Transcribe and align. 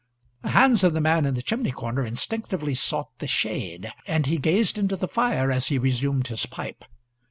The 0.41 0.49
hands 0.49 0.83
of 0.83 0.93
the 0.93 0.99
man 0.99 1.25
in 1.27 1.35
the 1.35 1.43
chimney 1.43 1.69
corner 1.69 2.03
instinctively 2.03 2.73
sought 2.73 3.09
the 3.19 3.27
shade, 3.27 3.93
and 4.07 4.25
he 4.25 4.39
gazed 4.39 4.79
into 4.79 4.95
the 4.95 5.07
fire 5.07 5.51
as 5.51 5.67
he 5.67 5.77
resumed 5.77 6.25
his 6.25 6.47
pipe. 6.47 6.85